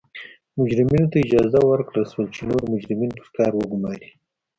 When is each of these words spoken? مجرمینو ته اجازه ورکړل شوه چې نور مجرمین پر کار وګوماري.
مجرمینو 0.59 1.09
ته 1.11 1.17
اجازه 1.25 1.59
ورکړل 1.65 2.05
شوه 2.13 2.25
چې 2.33 2.41
نور 2.49 2.61
مجرمین 2.73 3.11
پر 3.17 3.27
کار 3.37 3.51
وګوماري. 3.55 4.09